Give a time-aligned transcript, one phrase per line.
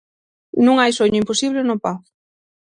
[0.65, 2.09] Non hai soño imposible no Pazo.